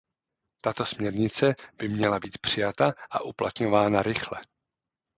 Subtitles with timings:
[0.61, 4.41] Tato směrnice by měla být přijata a uplatňována rychle.